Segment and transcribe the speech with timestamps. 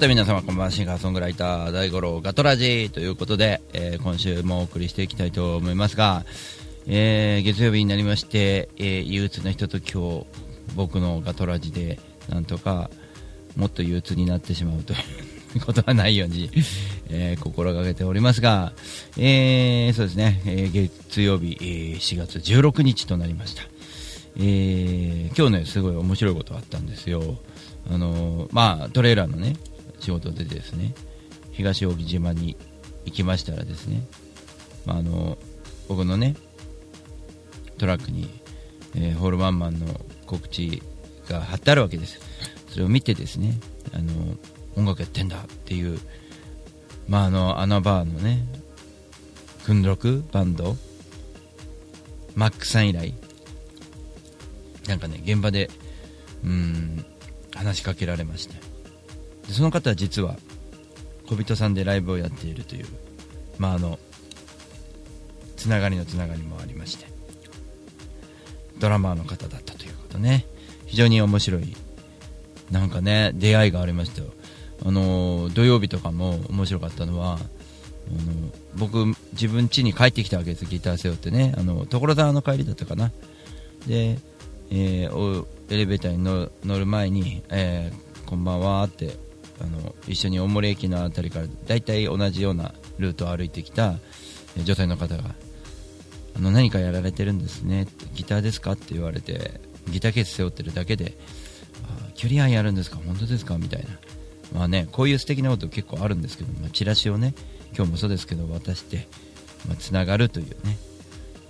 [0.00, 6.24] て皆様こんばんはシンガーソングライター大五郎ガトラジということで、えー今週もお送りしていきたいと思いますが、
[6.86, 10.26] えー月曜日になりまして、えー憂鬱なひとときを
[10.74, 11.98] 僕のガトラジで
[12.30, 12.88] なんとか
[13.56, 14.96] もっと憂鬱になってしまうとい
[15.56, 16.50] う ことはないように、
[17.10, 18.72] えー心がけておりますが、
[19.18, 23.64] えーそうですね、えー月曜日、えー4月16日となりました。
[24.38, 27.38] えー今日ね、すごい面白いことあったんですよ。
[27.90, 29.56] あのまあ、トレーラーのね、
[30.00, 30.94] 仕事でですね、
[31.52, 32.56] 東扇島に
[33.04, 34.02] 行きましたらですね、
[34.86, 35.38] まあ、あの
[35.88, 36.36] 僕のね、
[37.78, 38.28] トラックに、
[38.94, 39.86] えーホールワンマンの
[40.26, 40.82] 告知
[41.28, 42.18] が貼ってあるわけです。
[42.68, 43.58] それを見てですね、
[43.92, 44.36] あの
[44.76, 45.98] 音楽やってんだっていう、
[47.08, 48.44] まあ、あの、アナバーのね、
[49.64, 50.76] 訓録バンド、
[52.34, 53.14] マックさん以来、
[54.86, 55.70] なんかね、現場で、
[56.44, 57.04] うん、
[57.54, 58.69] 話しかけられまして。
[59.50, 60.36] でその方は実は、
[61.26, 62.86] 小人さんでライブをやっているという、
[63.58, 63.98] まあ、あの、
[65.56, 67.06] つながりのつながりもありまして、
[68.78, 70.46] ドラマーの方だったということね、
[70.86, 71.76] 非常に面白い、
[72.70, 74.28] なんかね、出会いがありましたよ。
[74.86, 77.42] あの、土曜日とかも面白かったのは、あの
[78.76, 83.10] 僕、自分家に帰ってきたわけです、ギター背負ってね、あの所沢の帰りだったかな。
[83.84, 84.20] で、
[84.70, 89.29] えーエレベーターに乗乗る前に、えーこんばんはって
[89.60, 93.94] あの一緒に大森駅のあたりから大体同じようなルートを歩いてきた
[94.56, 95.24] 女性の方が
[96.36, 101.16] あの何かやられてるんですねギターですかって言われてギターケース背負ってるだけで
[101.84, 103.88] あー距離感やるんですか本当ですかみたいな。
[104.54, 107.34] まあねこういう素敵なこと結構あるんですけど、まあ、チラシをね
[107.76, 109.06] 今日もそうですけど渡して、
[109.92, 110.76] まあ、がるというね。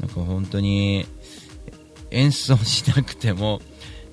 [0.00, 1.06] なんか本当に
[2.10, 3.60] 演奏しなくても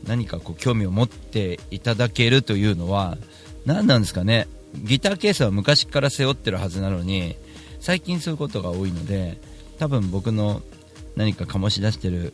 [0.06, 3.18] 何かこう興味を持っていただけるというのは
[3.68, 4.48] 何なんですかね。
[4.74, 7.36] ギターケースは昔から背負ってるはずなのに
[7.80, 9.38] 最近そういうことが多いので
[9.78, 10.62] 多分僕の
[11.16, 12.34] 何か醸し出してる、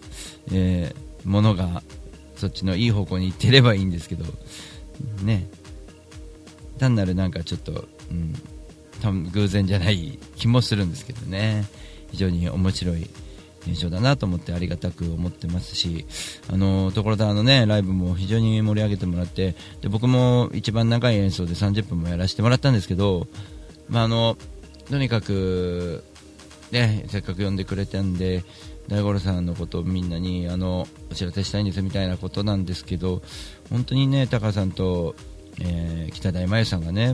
[0.52, 1.84] えーものが
[2.36, 4.26] そっちのいい方向に行ってればいいんですけど
[5.24, 5.48] ね。
[6.80, 8.34] 単なるなんかちょっと、うん、
[9.02, 11.66] 多分偶然じゃない気もするんですけどね。
[12.12, 13.10] 非常に面白い
[13.68, 16.06] 現象だなと思ってありがたく思ってますし、
[16.52, 23.28] あの所沢のねライブも非常に盛り上げてもらってで僕も一番長い演奏で30分もやらせてもらったんですけど、
[23.90, 24.38] まあ、あの
[24.90, 26.04] とにかく、
[26.72, 28.44] ね、せっかく呼んでくれたんで
[28.88, 33.22] 大五郎さんのことをみんなにあのお知らせしたいんですみたいなことなんですけど
[33.70, 35.16] 本当にね高橋さんと、
[35.62, 37.14] えー北大真由さんがね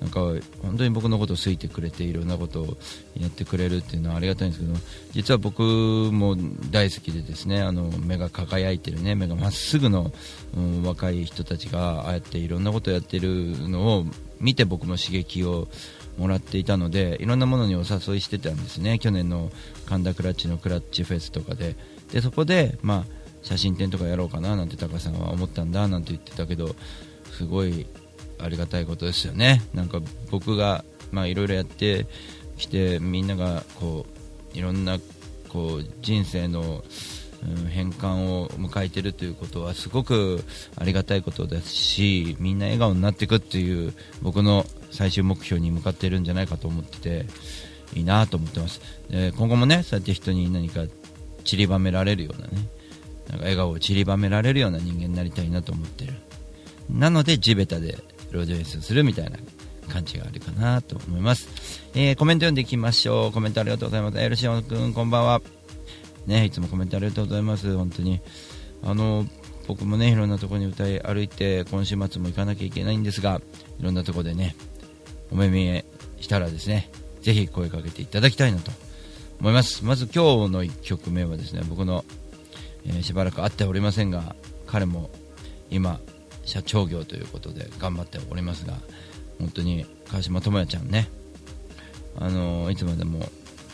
[0.00, 0.20] なんか
[0.62, 2.76] 本当に僕のことを好いてくれていろんなことを
[3.18, 4.78] やってくれるっていうのはありがたいんですけど
[5.12, 6.36] 実は僕も
[6.70, 10.12] 大好きでですねあの目が輝いてるね目がまっすぐの、
[10.56, 14.06] うん若い人たちがああやっていろんなことをやってるのを
[14.40, 15.68] 見て僕も刺激を
[16.16, 18.98] もらっていたのでいろんなものにお誘いしてたんですね。
[18.98, 19.50] 去年の
[19.86, 21.76] 神田クラッチのクラッチフェスとかで。
[22.12, 26.74] でそこで、まあ、写真展とかやろうかななんて高さんは思ったんだなんて言ってたけど
[27.32, 27.86] すごい
[28.42, 29.62] ありがたいことですよね。
[29.74, 32.06] なんか僕がまあいろいろやって
[32.56, 34.06] きてみんながこ
[34.54, 34.98] ういろんな
[35.48, 36.84] こう人生の、
[37.70, 40.44] 変換を迎えているということはすごく
[40.76, 47.26] ありがたいことですしみんな笑顔になっていくっていう僕の最終目標に向かっているんじゃないかと思ってて
[47.94, 48.80] いいなと思ってます。
[49.08, 50.84] で今後もねそうやって人に何か
[51.44, 52.68] 散りばめられるようなね
[53.30, 56.12] なんか笑顔を散りばめられるような人間になりたいなと思ってる。
[56.90, 57.96] なので地べたで
[58.32, 59.38] 路上演奏するみたいな
[59.88, 61.48] 感じがあるかなと思います、
[61.94, 63.32] えーコメント読んでいきましょう。
[63.32, 64.18] コメントありがとうございます。
[64.18, 65.42] エルシオン君こんばんは。
[66.26, 67.76] ねいつもコメントありがとうございます。
[67.76, 68.20] 本当に。
[68.82, 69.26] あの
[69.66, 73.40] 僕もねいろんなところに歌い歩いて今週末も行かなきゃいけないんですが
[73.78, 74.56] いろんなところでね
[75.30, 75.84] お目見え
[76.20, 76.90] したらですね
[77.22, 78.70] ぜひ声かけていただきたいなと
[79.40, 79.84] 思います。
[79.84, 82.04] まず今日の1曲目はですね僕の、
[82.86, 84.34] えーしばらく会っておりませんが
[84.66, 85.10] 彼も
[85.70, 86.00] 今
[86.50, 88.74] 社長業ということで頑張っておりますが
[89.38, 91.08] 本当に川島智也ちゃんね
[92.16, 93.28] あのいつまでも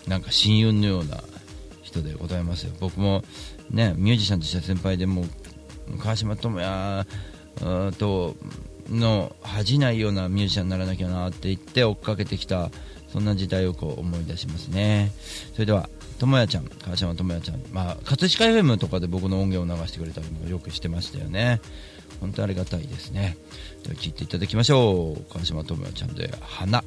[0.07, 1.23] なんか親友のような
[1.83, 2.75] 人でございますよ。
[2.79, 3.25] 僕も
[3.71, 5.25] ねミュージシャンとしては先輩でも
[5.99, 7.07] 川島智也
[7.97, 8.37] と
[8.91, 12.71] の恥じないようなミュージシャンにならなきゃなって言って追っかけてきた
[13.09, 15.13] そんな時代をこう思い出しますね。
[15.55, 15.89] それでは
[16.19, 17.63] ともやちゃん川島ともやちゃん。
[17.73, 21.63] まあ葛飾 FM とかで僕の音源を流してくれたりもよくしてましたよね。
[22.21, 23.37] 本当にありがたいですね。
[23.83, 25.33] では聞いていただきましょう。
[25.33, 26.83] 川島智也ちゃんで「花」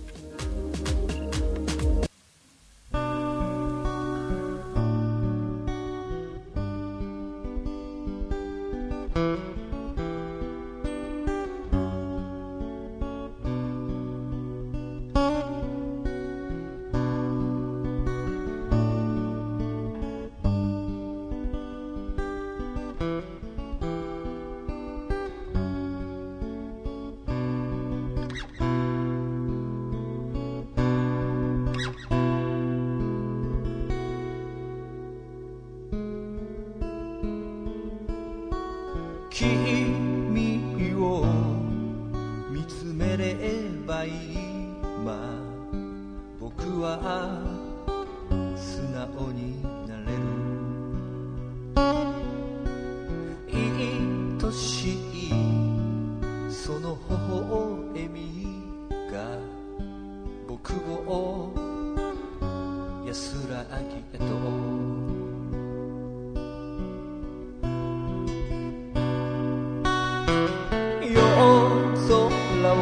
[72.62, 72.76] 空を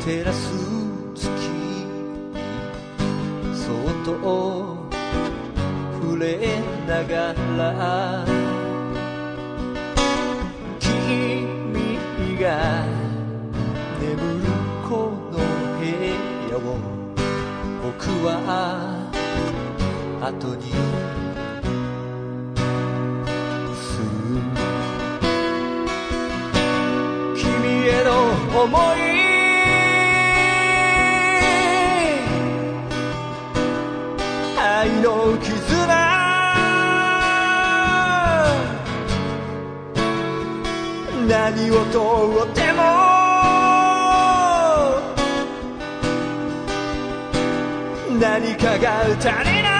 [0.00, 0.50] 照らす
[1.14, 1.28] 月。
[3.52, 4.10] そっと
[6.00, 8.24] 触れながら
[10.80, 12.86] 君が
[14.00, 14.48] 眠る
[14.88, 15.36] この
[15.78, 15.84] 部
[16.50, 16.58] 屋を
[17.82, 17.92] 僕
[18.24, 18.30] は
[20.22, 20.87] 後に
[28.60, 28.78] 思い
[34.58, 35.86] 愛の絆
[41.28, 42.82] 何をとっても
[48.18, 49.77] 何かが足りない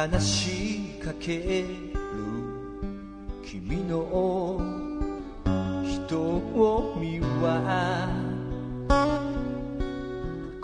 [0.00, 1.66] 話しかける
[3.44, 4.58] 君の
[6.08, 8.08] 瞳は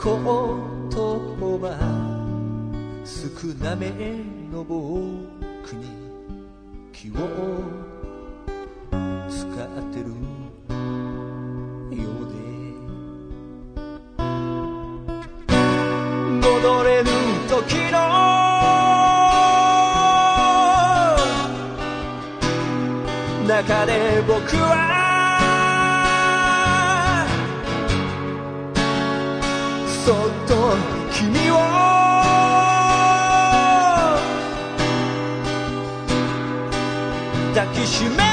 [0.02, 0.08] 言
[1.60, 1.66] 葉
[3.04, 3.90] 少なめ
[4.50, 5.90] の僕に
[6.94, 7.14] 気を
[23.62, 24.76] 中で僕は
[30.04, 30.14] そっ
[30.46, 30.76] と
[31.10, 31.56] 君を
[37.54, 38.25] 抱きしめ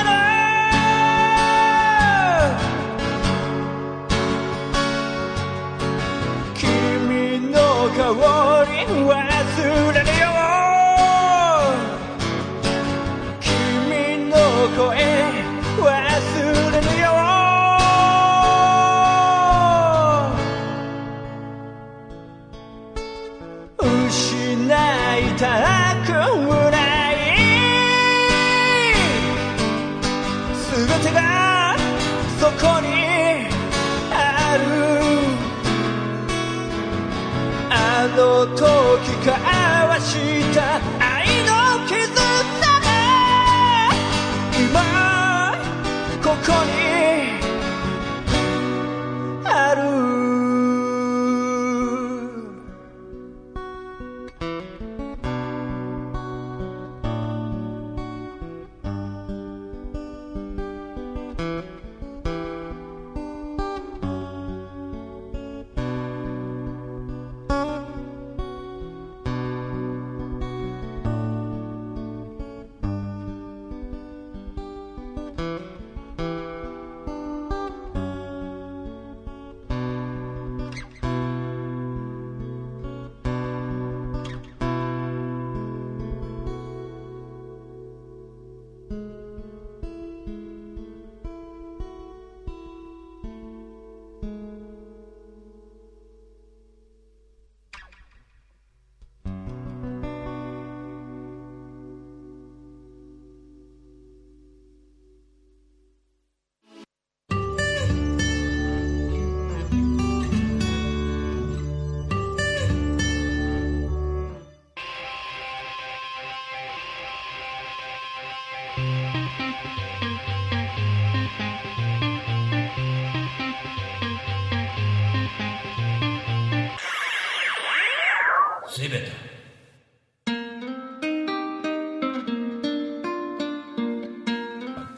[39.25, 39.83] Africa and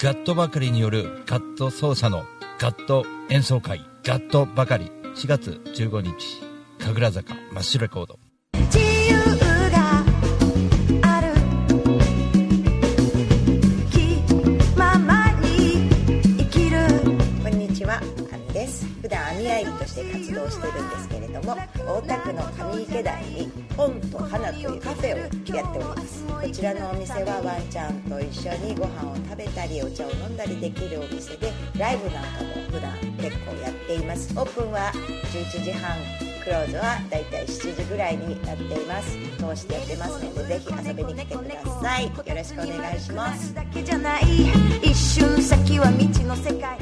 [0.05, 2.25] ガットばかりによるガット奏者の
[2.59, 3.83] ガット演奏会。
[4.03, 6.13] ガットばかり4月15日。
[6.77, 8.25] 神楽坂マッシュレコード。
[22.36, 34.32] の上池台に本と花というカフェをやっておりますこちらのお店はワンちゃんと一緒にご飯を食べたりお茶を飲んだりできるお店でライブなんかも普段結構やっています。
[34.38, 34.92] オープンは
[35.34, 35.98] 11時半
[36.44, 39.18] クローズはだいたい7時ぐらいになっています。
[39.38, 42.06] 通してやってますのでぜひ遊びに来てください。
[42.06, 43.56] よろしくお願いします。
[44.84, 46.77] 一瞬先は未知の世界。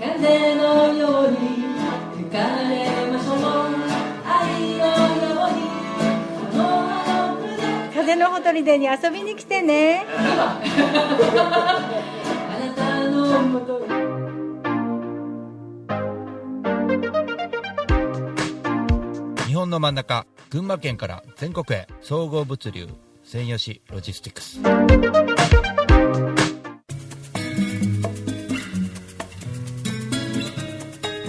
[0.00, 1.30] 風のよう。
[1.30, 1.69] に
[7.94, 10.04] 風のほとりでに遊びに来てね。
[19.46, 22.88] 日本の真ん中群馬県から全国へ総合物流
[23.22, 24.60] 専用紙ロジスティクス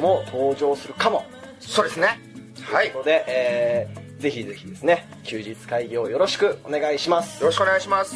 [0.00, 1.24] も登場するかも、
[1.60, 2.18] そうですね。
[2.62, 2.86] はい。
[2.86, 7.42] よということで、えーぜひぜひですね休日会議をよろしくお願いします。
[7.42, 8.14] ろしくお願いします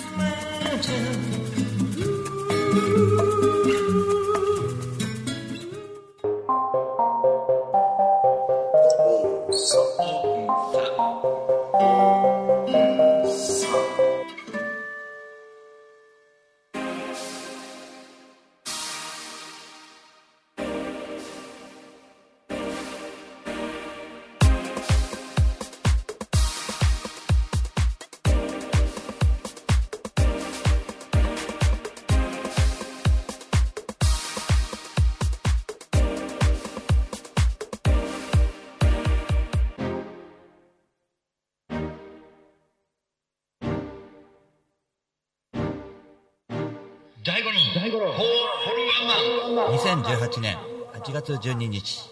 [50.05, 50.59] 2018年
[50.93, 52.11] 8月12日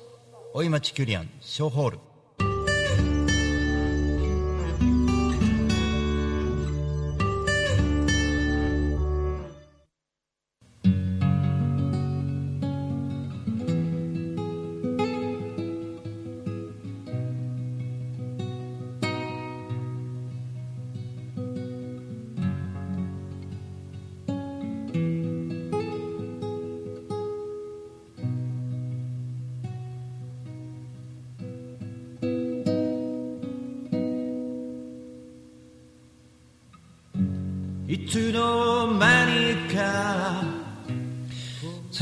[0.55, 1.99] 大井町キュリアンショーホール。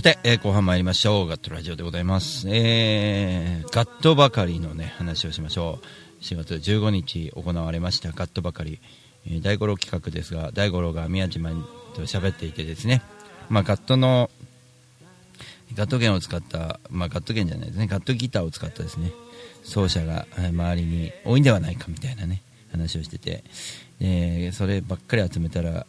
[0.00, 1.28] さて、えー後半参りましょう。
[1.28, 2.48] ガットラジオでございます。
[2.48, 6.22] えー、ガットばかりのね、話をしましょう。
[6.22, 8.80] 4月15日行われましたガットばかり。
[9.26, 11.50] えー大五郎企画ですが、大五郎が宮島
[11.94, 13.02] と喋っていてですね、
[13.50, 14.30] まあ、ガットの、
[15.74, 19.12] ガット弦を使った、まあ、ガット弦じゃないですね、ガットギターを使ったですね、
[19.64, 22.42] 奏者が周りに多いんではないかみたいなね、
[22.72, 23.44] 話をしてて、
[24.00, 25.84] えーそればっかり集めたら、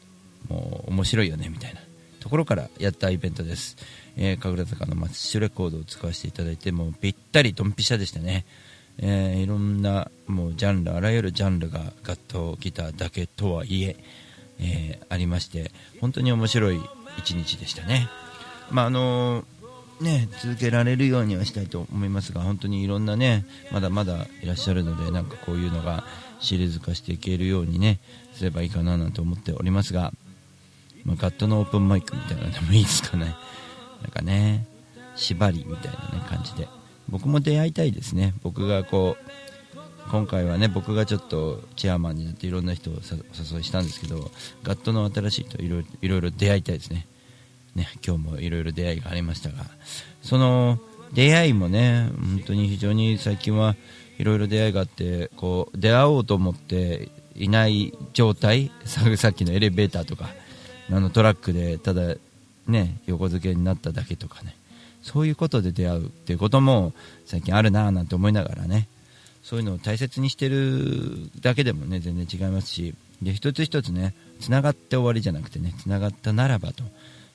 [0.49, 1.79] もう面白いよね、みたいな。
[2.21, 3.75] ところからやったイベントです、
[4.15, 8.45] えー、神楽坂のマッシュレコードを使わせていただいてもうぴったりドンピシャでしたね、
[8.99, 13.97] えーいろんなもうジャンルあらゆるジャンルがガットギターだけとはいえ
[14.59, 16.79] えーありまして本当に面白い
[17.17, 18.07] 一日でしたね。
[18.69, 19.43] まああの
[19.99, 26.03] ね続けられるようにはしたいと思いますが本当にいろんなねまだまだいらっしゃるのでなんかこういうのが
[26.39, 27.99] シリーズ化していけるようにね
[28.33, 30.11] すればいいかななんて思っておりますが
[31.03, 33.35] まあ、ガットのオープンマイクみたいなのでもいいですかね。
[34.01, 34.65] なんかね、
[35.15, 36.67] 縛りみたいな、ね、感じで。
[37.09, 38.33] 僕も出会いたいですね。
[38.43, 39.31] 僕がこう、
[40.09, 44.31] 今回はね、僕がちょっとチェアマンになっていろんな人をお誘いしたんですけど、
[44.63, 47.07] ガットの新しい人いろいろいろ出会いたいですね。
[47.75, 49.65] ね、今日もいろいろ出会いがありましたが、
[50.21, 50.79] その
[51.13, 53.75] 出会いもね、本当に非常に最近は
[54.17, 60.29] いろいろ出会いがあって、こう、出会おうと思っていない状態、さっきのエレベーターとか、
[60.91, 62.15] あのトラックでただ
[62.67, 64.55] ね横付けになっただけとかね。
[65.01, 66.93] そういうことで出会うっていうことも
[67.25, 68.87] 最近あるなぁなんて思いながらね。
[69.43, 72.93] そういうのを大切にしてるだけでもね全然違いますし。
[73.21, 76.83] で一つ一つねつながって終わりじゃなくてねつながったならばと、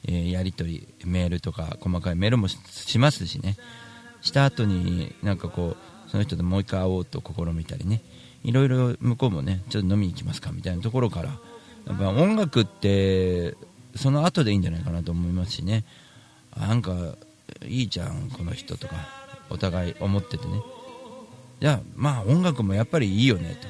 [0.04, 3.56] えーやり取りメールとか細かいメールもしますしね。
[4.20, 5.76] した後になんかこ
[6.06, 8.02] うその人ともう一回会おうと試みたりね。
[8.44, 11.38] いろいろ向こうもねちょっと飲みに行きますかみたいなところから
[11.86, 13.54] やっぱ音楽って
[13.94, 15.84] その後でいいんじゃないかなと思いますしね。
[16.56, 16.94] なんか
[17.64, 18.96] いいじゃんこの人とか
[19.50, 20.60] お互い思っててね。
[21.60, 23.68] じゃあまあ音楽もやっぱりいいよねと、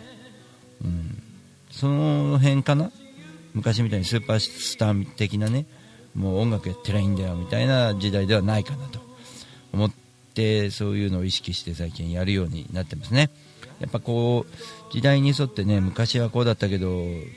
[0.84, 1.22] うん、
[1.70, 2.90] その辺かな？
[3.54, 5.66] 昔みたいにスーパースター的なね
[6.14, 9.00] もう音楽やってりゃいいんだよみたいな時代ではないかなと
[9.72, 9.90] 思っ
[10.34, 13.30] てそういうのを意識して最近やるようになってますね。
[13.80, 16.94] やっぱこう時代に沿ってね昔はこうだったけどっ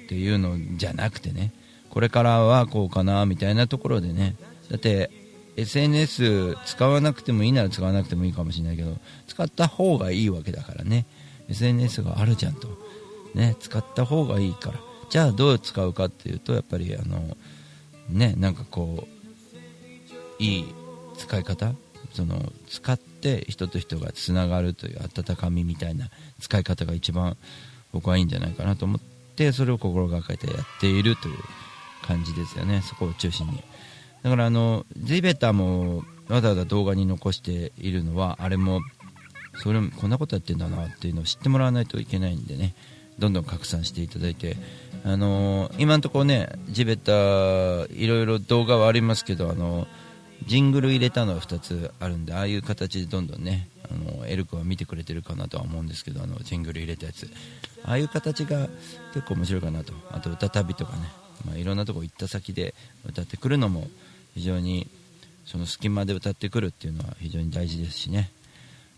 [0.08, 1.52] ていうのじゃなくてね
[1.90, 4.36] これからはこうかなみたいなところでね
[4.70, 5.12] だって
[5.58, 8.96] SNS 使わなくてもいいなら使わなくてもいいかもしれないけど
[9.28, 11.06] 使った方がいいわけだからね。
[11.50, 12.68] SNS があるじゃんと、
[13.34, 14.80] ね、使った方がいいから。
[15.10, 17.36] じゃあどう使うかっていうとやっぱりあの
[18.10, 19.08] ねなんかこ
[20.40, 20.76] ういい
[21.18, 21.74] 使い方
[22.14, 27.38] その使って人と人がつながるという温かみみたいな使い方が一番
[27.92, 29.00] 僕はいいんじゃないかなと思っ
[29.36, 31.38] てそれを心がけてやっているという
[32.06, 32.82] 感じですよね。
[32.82, 33.64] そこを中心に。
[34.24, 38.82] だからあのゼベタもわざわざ動画に残しているのはあれも
[39.64, 42.76] それもこんなことやってんだなっていうのを知ってもらわないといけないんでね。
[43.18, 44.58] どんどん拡散していただいて。
[45.06, 49.88] あの今のところね地べたいろいろ動画はありますけどあの
[50.50, 57.30] ジングル入れたのは2つあるんでああいう形でどんどんねあのエルクは見てくれてるかなとは思うんですけどあのジングル入れたやつ。
[57.84, 58.68] ああいう形が
[59.14, 59.94] 結構面白いかなと。
[60.10, 61.04] あと歌旅とかね、
[61.46, 62.74] まあ、いろんなとこ行った先で
[63.08, 63.88] 歌ってくるのも
[64.34, 64.88] 非常に
[65.46, 68.32] その隙間で歌ってくるっていうのは非常に大事ですしね。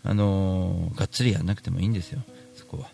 [0.04, 2.22] あのーがっつりやんなくてもいいんですよ。
[2.56, 2.88] そこは。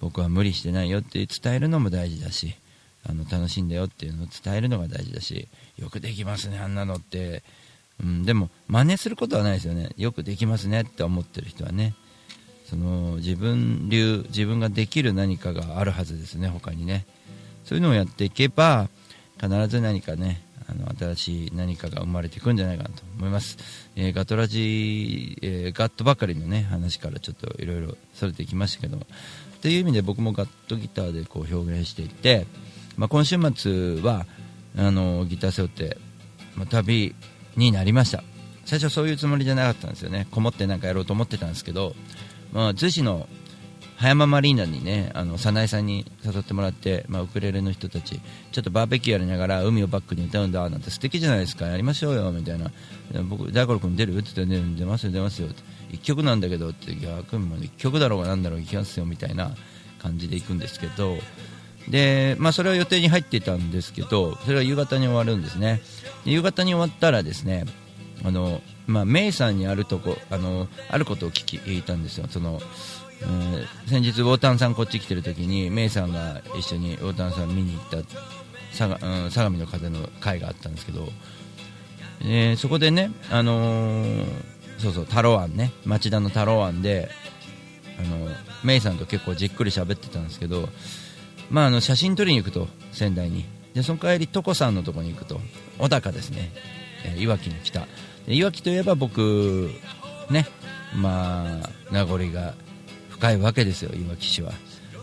[0.00, 2.54] 僕は無理してないよって伝えるのも大事だし
[3.04, 7.42] あの楽しんだよっていうのを伝えるのが大事だしよくできますねあんなのって、
[8.02, 9.90] うん、でも真似することはないですよね。
[9.96, 11.94] よくできますねって思ってる人はね。
[12.68, 17.06] その自分流自分ができる何かがあるはずですね他にね。
[17.64, 18.88] そういうのをやっていけば
[19.40, 23.56] 必ず何かねあの新しい何かが生まれていくんじゃないかなと思います、
[23.96, 28.98] えーガトラジ、えーガットばかりのね話からちょっといろいろそれてきましたけど
[29.62, 32.46] という意味で僕もガットギターでこう表現していって、
[32.96, 34.26] まあ、今週末は
[34.76, 35.96] あのギター背負って、
[36.54, 37.14] まあ、旅
[37.58, 38.22] になりました。
[38.64, 40.26] 最初そういうつもりじゃなかったんですよね。
[40.30, 41.94] こもってなんかやろうと思ってたんですけど、
[42.52, 43.28] まあ、逗子の
[43.96, 48.20] 葉山マリーナにねあの早苗さんに誘ってもらって、まあ、ウクレレの人たち
[48.52, 51.66] ちょっとバーベキューやりながら海をバックに歌うんだなんて素敵じゃないですか。
[51.66, 52.70] やりましょうよみたいな。
[53.28, 54.16] 僕大五郎君出る？
[54.18, 55.48] って言って、ね、出ますよ出ますよ。
[55.48, 59.52] って1曲なんだけどって逆に1曲だろうがなんだろう行きますよみたいな
[59.98, 61.16] 感じで行くんですけど。
[61.88, 65.80] で、まあ、それは予定に入っていたんですけどそれは夕方に終わるんですね。
[66.24, 67.64] 夕方に終わったらですね
[68.24, 72.26] あの、まあ、メイさんにあるとこあのあることを聞き聞いたんですよ。
[72.28, 72.60] その、
[73.22, 78.08] えー先日ウォータンさんこっち来てる時にメイさんが一緒にウォータンさん見に行った
[78.72, 81.08] 相がうん相模の風の会があったんですけど、
[82.20, 84.24] えーそこでね、あのー
[84.78, 87.08] そうそう太郎湾ね町田の太郎湾で
[87.98, 88.28] あの
[88.62, 90.68] メイさんと結構じっくり喋ってたんですけど、
[91.50, 93.44] まあ、あの写真撮りに行くと仙台に。
[93.78, 95.40] でその帰り床さんのとこに行くと
[95.78, 96.50] 小高ですね、
[97.04, 97.86] えーいわきに来た。
[98.26, 99.70] いわきといえば僕
[100.30, 100.46] ね
[100.96, 102.54] まあ名残が
[103.08, 104.52] 深いわけですよいわき市は。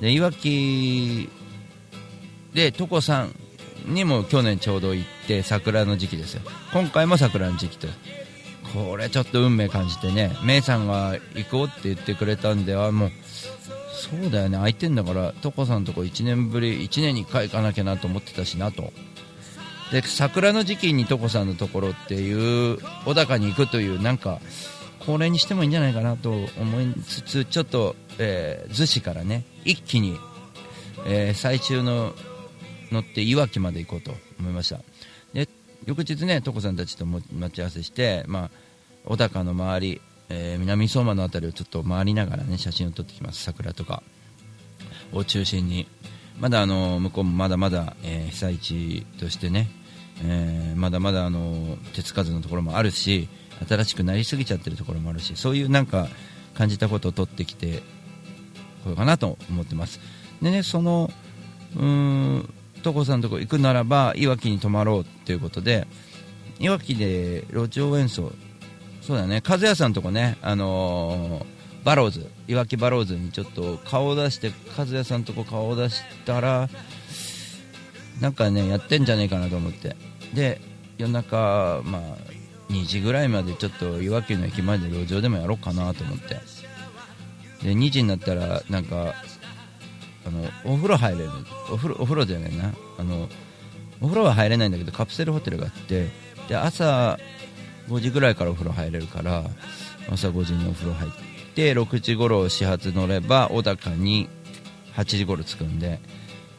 [0.01, 1.29] でいわき
[2.53, 3.33] で床さん
[3.85, 6.41] にも去年ちょうど行って桜の時期ですよ。
[6.73, 7.87] 今回も桜の時期と
[8.73, 13.11] これちょっと運命感じてねメイさんが行こうって言ってくれたんであもう
[14.09, 14.57] そうだよね。
[14.57, 18.93] 空いてんだから床さんとこ1年ぶり1年に1回行かなきゃなと思ってたしなと。
[19.91, 24.39] で桜の時期に床さんのところっていう小高に行くというなんか
[25.05, 30.17] 恒例にしてもいいんじゃないかなと思いつつちょっと、えー逗子からね一気に、
[31.05, 32.13] えー最終の
[32.91, 34.79] 乗っていわきまで行こうと思いました。
[35.33, 35.49] で
[35.85, 38.51] 翌日ね床さんたちとも待ち合わせして、まあ、
[39.05, 43.43] 小高の周り、えー南相馬の辺りをちょっと回りながらね写真を撮ってきます。
[43.43, 44.03] 桜とか。
[45.13, 45.87] を中心に。
[46.39, 49.69] まだあの向こうもまだまだ、えー被災地としてね、
[50.23, 53.29] えーまだまだあの手つかずのところもあるし
[53.67, 56.07] 新しくなりすぎちゃってるところもあるしそういうなんか
[56.53, 57.81] 感じたことを撮ってきて
[58.83, 59.99] こようかなと思ってます。
[60.41, 61.09] でねその
[61.75, 65.87] うーん所さんのとこ行くならばいわきに泊まろうということで
[66.59, 68.31] いわきで路上演奏
[69.05, 69.43] そうだね。
[69.47, 76.67] 和也さんとこねあのーバローズいわきバローズにちょっと顔を出して和也さんとこ顔を出したら
[78.19, 79.95] なんかねやってんじゃねえかなと思って。
[80.33, 80.59] で
[80.97, 82.01] 夜中まあ
[82.71, 86.39] 2時ぐらいまでちょっといわきの駅前で路上でもやろうかなと思って。
[87.61, 89.13] で2時になったらなんか
[90.25, 91.29] あのお風呂入れる。
[91.71, 92.73] お風呂お風呂じゃないな。
[92.97, 93.29] あの
[94.01, 96.09] お風呂は入れないんだけどカプセルホテルがあって。
[96.49, 97.19] で朝
[97.87, 99.43] 5時ぐらいからお風呂入れるから
[100.11, 101.11] 朝5時にお風呂入っ
[101.53, 104.27] て6時頃始発乗れば小高に
[104.95, 105.99] 8時頃着くんで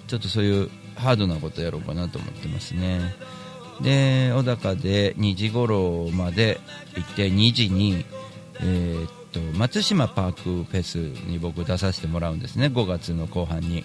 [0.07, 3.15] ちょっとそういうハードなことやろうかなと思ってますね。
[3.83, 6.59] で小高で2時頃まで
[6.97, 8.05] 行って2時に、
[8.61, 12.67] えーっと松島パークフェスに僕出させてもらうんですね。
[12.67, 13.85] 5月の後半に。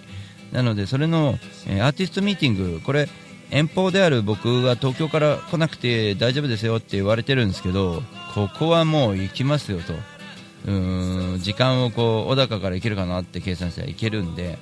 [0.54, 3.10] なのでそれの、えーアーティストミーティングこれ
[3.51, 8.01] 遠方である僕が東京から来なくて大丈夫ですよって言われてるんですけど
[8.33, 9.93] ここはもう行きますよと。
[10.63, 14.57] うん時間をこう小高から行けるかなって計算したらいけるんで。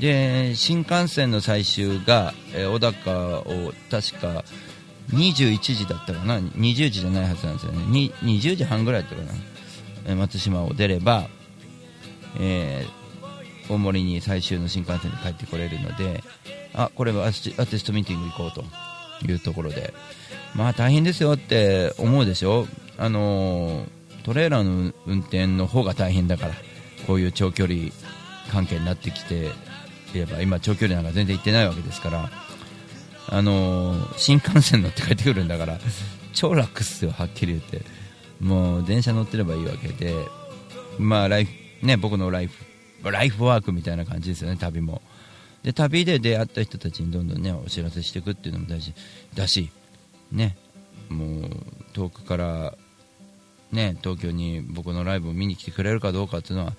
[0.00, 4.44] で新幹線の最終が、え小高を確か
[5.10, 7.84] 21時だったかな？20時じゃないはずなんですよね。
[7.88, 9.32] に20時半ぐらいだったかな、
[10.06, 11.28] え松島を出れば、
[12.38, 12.98] えー
[13.68, 16.22] 大森に最終の新幹線で帰ってこれるので
[16.74, 18.64] あこれはアーティストミーティング行こうと
[19.26, 19.92] いうところで。
[20.54, 22.66] まあ大変ですよって思うでしょ？
[22.96, 23.84] あの
[24.24, 26.54] トレーラーの運転の方が大変だから
[27.06, 27.90] こういう長距離
[28.50, 29.50] 関係になってきて
[30.14, 32.30] いれば今長距離なんか全然行ってないわけですから
[33.28, 35.78] あの新幹線乗って帰ってくるんだから
[36.32, 37.82] 超楽っすよはっきり言って。
[38.40, 40.14] もう電車乗ってればいいわけで。
[40.98, 42.64] まあライフね僕のライフ
[43.10, 45.02] ライフワークみたいな感じですよね旅も。
[45.62, 48.94] で旅で出会った人たちにどんどんねお知らせしていくっていうのも大事
[49.34, 49.70] だし
[50.32, 50.56] ね
[51.08, 51.50] もう
[51.92, 52.74] 遠くから
[53.72, 56.72] ね東京に僕のライブを見に来てくれるかどうかっていうのは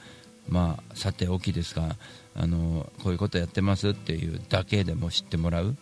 [0.47, 1.95] まあさておきですが
[2.35, 5.75] あのこういうことやってますっていうだけでも知ってもらう。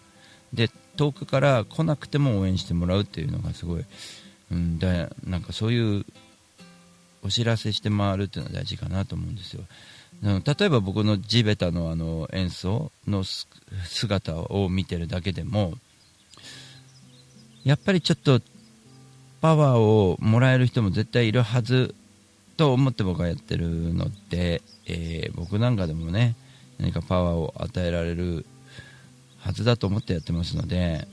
[0.54, 3.86] で遠くから来なくても応援してもらうっていうのがすごい、
[4.52, 6.06] うん、だなんかそういう
[7.22, 9.64] お知らせして回るっていうのは大事かなと思うんですよ。
[10.24, 13.24] あの例えば僕の地べたのあの演奏の
[13.86, 15.74] 姿を見てるだけでも
[17.64, 18.42] やっぱりちょっと
[19.42, 21.94] パワーをもらえる人も絶対いるはず
[22.56, 26.36] と思って僕がやってるので、えー僕なんかでもね
[26.80, 28.46] 何かパワーを与えられる
[29.40, 31.08] はずだと思ってやってますので、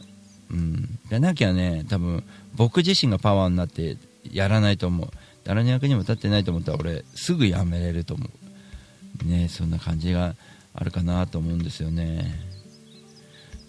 [0.51, 3.99] うん、でなきゃね多分僕自身がパワーになって
[4.33, 5.09] やらないと思う。
[5.45, 8.31] 誰の役にも立ってないと思ったら俺すぐやめれると思う。
[9.25, 10.35] ねそんな感じが
[10.75, 12.55] あるかなと思うんですよね。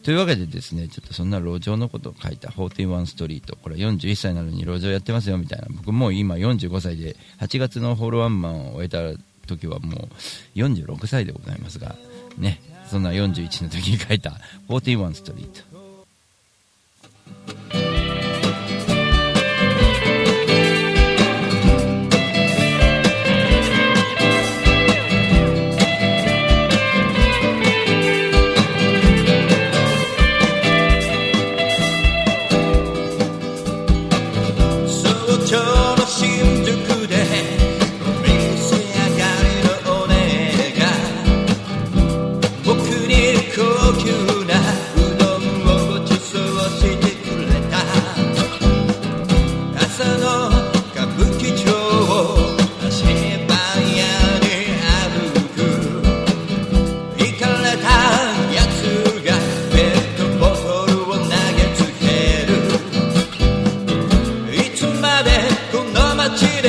[0.03, 5.67] というわけでですねちょっとそんな路上のことを書いた41ストリートこれ41歳なのに路上やってますよみたいな。
[5.69, 8.99] 僕もう今45歳で8月のホールワンマンを終えた
[9.47, 10.09] 時はも
[10.55, 11.95] う46歳でございますが
[12.37, 15.61] ねそんな41の時に書いた41ストリート「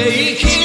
[0.08, 0.55] take it.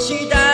[0.00, 0.49] 期待。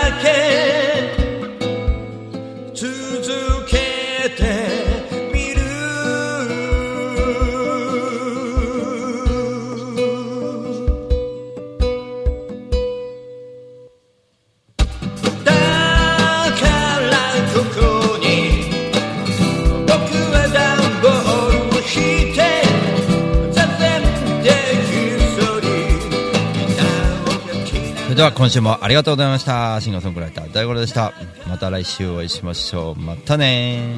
[28.37, 29.81] 今週もありがとうございました。
[29.81, 31.15] シンガーソングライター大五郎でした。
[31.49, 32.95] また来週お会いしましょう。
[32.95, 33.95] またね